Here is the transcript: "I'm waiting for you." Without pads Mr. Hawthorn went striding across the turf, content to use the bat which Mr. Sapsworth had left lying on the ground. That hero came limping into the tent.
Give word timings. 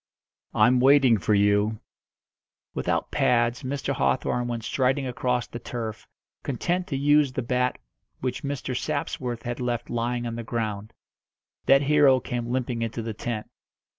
"I'm 0.55 0.79
waiting 0.79 1.19
for 1.19 1.35
you." 1.35 1.79
Without 2.73 3.11
pads 3.11 3.61
Mr. 3.61 3.93
Hawthorn 3.93 4.47
went 4.47 4.63
striding 4.63 5.05
across 5.05 5.45
the 5.45 5.59
turf, 5.59 6.07
content 6.41 6.87
to 6.87 6.97
use 6.97 7.33
the 7.33 7.43
bat 7.43 7.77
which 8.19 8.41
Mr. 8.43 8.75
Sapsworth 8.75 9.43
had 9.43 9.59
left 9.59 9.91
lying 9.91 10.25
on 10.25 10.37
the 10.37 10.43
ground. 10.43 10.93
That 11.67 11.83
hero 11.83 12.19
came 12.19 12.47
limping 12.49 12.81
into 12.81 13.03
the 13.03 13.13
tent. 13.13 13.45